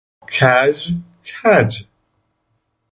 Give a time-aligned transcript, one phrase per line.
[0.33, 0.77] کژ
[1.27, 1.71] ـ کج